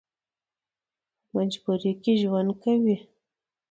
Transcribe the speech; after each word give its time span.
په 1.27 1.29
مجبورۍ 1.35 1.91
کې 2.03 2.13
ژوند 2.21 2.49
کوي. 2.63 2.95